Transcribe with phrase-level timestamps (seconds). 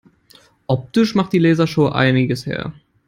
[0.65, 2.73] Optisch macht die Lasershow einiges her.